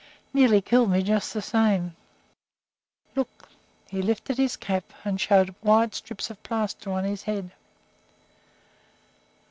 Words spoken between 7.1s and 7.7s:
head.